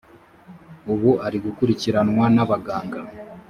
ubu 0.93 1.09
ari 1.25 1.37
gukurikiranwa 1.45 2.25
n’abaganga 2.35 2.99